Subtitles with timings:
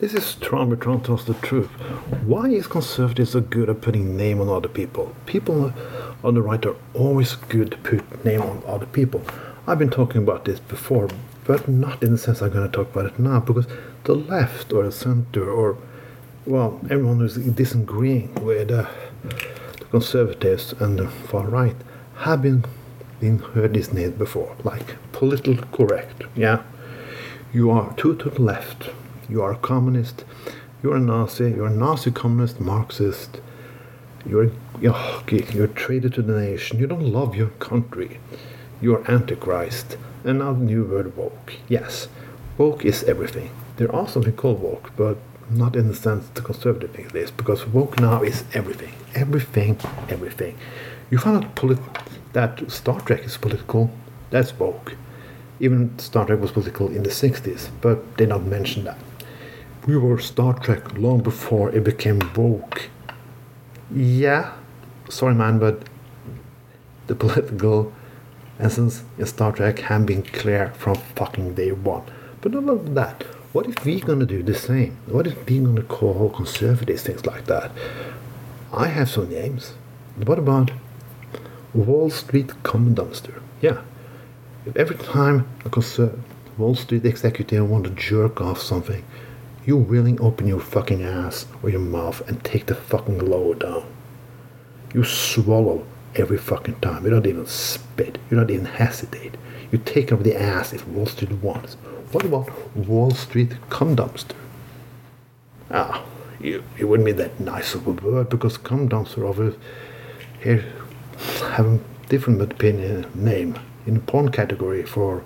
[0.00, 1.70] This is Trump trying to tell us the truth.
[2.24, 5.12] Why is conservatives so good at putting name on other people?
[5.26, 5.72] People
[6.22, 9.22] on the right are always good to put name on other people.
[9.66, 11.08] I've been talking about this before,
[11.44, 13.66] but not in the sense I'm going to talk about it now, because
[14.04, 15.76] the left or the center or,
[16.46, 18.88] well, everyone who's disagreeing with uh,
[19.24, 21.74] the conservatives and the far right
[22.18, 22.64] have been,
[23.18, 26.62] been heard this name before, like political correct, yeah?
[27.52, 28.90] You are too to the left
[29.28, 30.24] you are a communist,
[30.82, 33.40] you're a Nazi, you're a Nazi communist, Marxist,
[34.26, 34.50] you're,
[34.86, 38.20] oh, you're a traitor to the nation, you don't love your country,
[38.80, 41.54] you're Antichrist, and now the new word woke.
[41.68, 42.08] Yes,
[42.56, 43.50] woke is everything.
[43.76, 45.18] There are something called woke, but
[45.50, 48.94] not in the sense the conservative think it is, because woke now is everything.
[49.14, 50.56] Everything, everything.
[51.10, 51.78] You find out polit-
[52.32, 53.90] that Star Trek is political,
[54.30, 54.94] that's woke.
[55.60, 58.98] Even Star Trek was political in the 60s, but they don't mention that
[59.88, 62.90] we were Star Trek long before it became woke.
[63.90, 64.52] Yeah,
[65.08, 65.84] sorry man, but
[67.06, 67.90] the political
[68.60, 72.02] essence in Star Trek have been clear from fucking day one.
[72.42, 73.22] But not only that,
[73.54, 74.98] what if we're gonna do the same?
[75.06, 77.72] What if we're gonna call conservatives things like that?
[78.70, 79.72] I have some names.
[80.22, 80.70] What about
[81.72, 83.40] Wall Street Common Dumpster?
[83.62, 83.80] Yeah.
[84.66, 86.18] If every time a conser-
[86.58, 89.02] Wall Street executive want to jerk off something,
[89.68, 93.84] you willing open your fucking ass or your mouth and take the fucking lower down.
[94.94, 97.04] You swallow every fucking time.
[97.04, 98.16] You don't even spit.
[98.30, 99.36] You don't even hesitate.
[99.70, 101.74] You take up the ass if Wall Street wants.
[102.12, 104.36] What about Wall Street cum dumpster?
[105.70, 106.02] Ah,
[106.40, 109.54] you, it wouldn't be that nice of a word because cum dumpster over
[110.40, 110.64] here
[111.52, 115.22] have a different opinion name in the porn category for,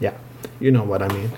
[0.00, 0.18] yeah,
[0.60, 1.30] you know what I mean.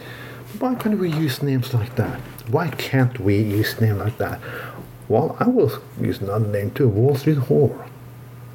[0.59, 2.20] Why can't we use names like that?
[2.51, 4.41] Why can't we use a name like that?
[5.09, 7.89] Well, I will use another name too Wall Street Whore.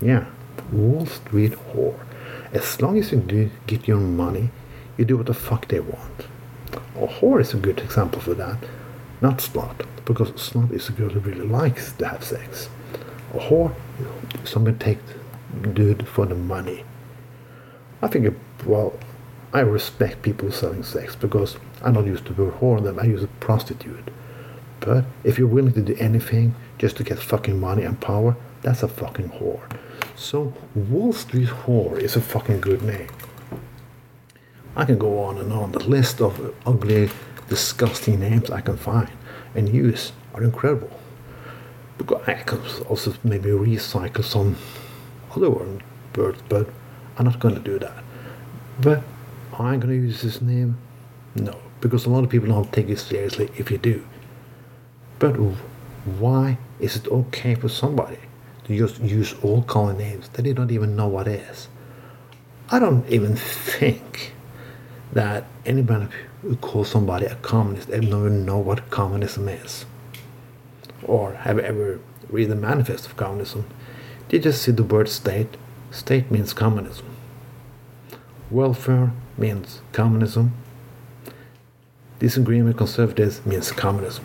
[0.01, 0.25] Yeah,
[0.71, 1.99] Wall Street Whore.
[2.51, 4.49] As long as you do get your money,
[4.97, 6.27] you do what the fuck they want.
[6.95, 8.57] A whore is a good example for that.
[9.21, 12.69] Not slut, because slut is a girl who really likes to have sex.
[13.33, 13.75] A whore,
[14.43, 14.99] somebody take
[15.73, 16.83] dude for the money.
[18.01, 18.93] I think, well,
[19.53, 23.23] I respect people selling sex because I don't use the word whore them, I use
[23.23, 24.09] a prostitute.
[24.79, 28.83] But if you're willing to do anything just to get fucking money and power, that's
[28.83, 29.61] a fucking whore.
[30.15, 33.09] So Wall Street whore is a fucking good name.
[34.75, 35.71] I can go on and on.
[35.71, 37.09] The list of ugly,
[37.47, 39.09] disgusting names I can find
[39.53, 40.89] and use are incredible.
[41.97, 44.55] Because I can also maybe recycle some
[45.35, 46.67] other words, but
[47.17, 48.03] I'm not going to do that.
[48.81, 49.03] But
[49.53, 50.77] I'm going to use this name?
[51.35, 54.05] No, because a lot of people don't take it seriously if you do.
[55.19, 58.19] But why is it okay for somebody
[58.63, 61.67] to just use all common names that they don't even know what is?
[62.69, 64.33] I don't even think
[65.11, 66.07] that anybody
[66.41, 69.85] who calls somebody a communist they don't even know what communism is.
[71.03, 73.65] Or have ever read the manifest of communism.
[74.29, 75.57] They just see the word state.
[75.91, 77.05] State means communism.
[78.49, 80.53] Welfare means communism.
[82.23, 84.23] Disagreeing with conservatives means communism.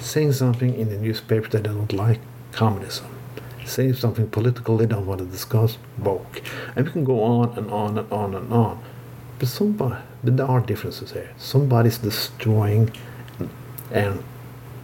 [0.00, 2.20] Saying something in the newspaper that they don't like,
[2.52, 3.06] communism.
[3.64, 6.42] Saying something political they don't want to discuss, woke.
[6.76, 8.82] And we can go on and on and on and on.
[9.38, 11.30] But somebody, but there are differences here.
[11.38, 12.92] Somebody's destroying
[13.90, 14.22] and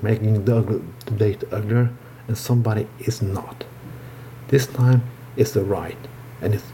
[0.01, 1.91] making the debate uglier,
[2.29, 3.65] and somebody is not.
[4.49, 5.03] This time
[5.37, 5.99] it's the right,
[6.41, 6.73] and it's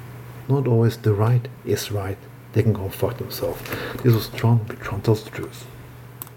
[0.48, 2.18] not always the right is right.
[2.56, 3.60] They can go fuck themselves.
[4.02, 5.66] This was Trump, Trump tells the truth.